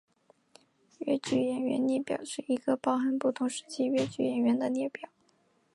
[1.01, 5.07] 越剧演员列表是一个包含不同时期越剧演员的列表。